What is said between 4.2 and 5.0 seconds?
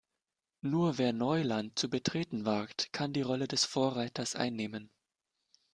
einnehmen.